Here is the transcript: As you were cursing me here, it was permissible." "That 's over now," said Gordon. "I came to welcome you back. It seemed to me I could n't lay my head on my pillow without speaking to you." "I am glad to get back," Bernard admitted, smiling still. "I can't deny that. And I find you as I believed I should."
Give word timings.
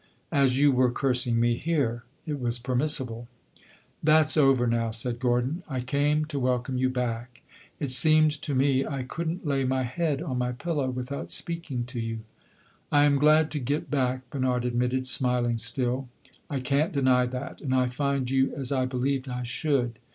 As 0.31 0.57
you 0.59 0.71
were 0.71 0.89
cursing 0.89 1.39
me 1.39 1.55
here, 1.57 2.05
it 2.25 2.39
was 2.39 2.57
permissible." 2.57 3.27
"That 4.01 4.31
's 4.31 4.35
over 4.37 4.65
now," 4.65 4.89
said 4.89 5.19
Gordon. 5.19 5.61
"I 5.69 5.81
came 5.81 6.25
to 6.25 6.39
welcome 6.39 6.75
you 6.79 6.89
back. 6.89 7.43
It 7.79 7.91
seemed 7.91 8.31
to 8.41 8.55
me 8.55 8.83
I 8.83 9.03
could 9.03 9.29
n't 9.29 9.45
lay 9.45 9.63
my 9.63 9.83
head 9.83 10.19
on 10.19 10.39
my 10.39 10.53
pillow 10.53 10.89
without 10.89 11.29
speaking 11.29 11.83
to 11.83 11.99
you." 11.99 12.21
"I 12.91 13.03
am 13.03 13.17
glad 13.19 13.51
to 13.51 13.59
get 13.59 13.91
back," 13.91 14.27
Bernard 14.31 14.65
admitted, 14.65 15.07
smiling 15.07 15.59
still. 15.59 16.09
"I 16.49 16.61
can't 16.61 16.91
deny 16.93 17.27
that. 17.27 17.61
And 17.61 17.75
I 17.75 17.85
find 17.85 18.27
you 18.27 18.55
as 18.55 18.71
I 18.71 18.85
believed 18.87 19.29
I 19.29 19.43
should." 19.43 19.99